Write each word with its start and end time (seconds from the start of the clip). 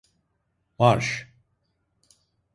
Marş! 0.79 1.27